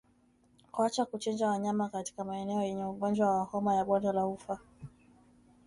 [0.71, 4.59] Kuacha kuchinja wanyama katika maeneo yenye ugonjwa wa homa ya bonde la ufa